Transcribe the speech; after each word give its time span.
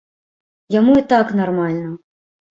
Яму 0.75 0.95
і 1.03 1.03
так 1.13 1.35
нармальна. 1.41 1.93